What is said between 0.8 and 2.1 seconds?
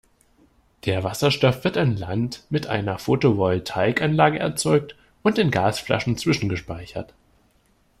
Der Wasserstoff wird an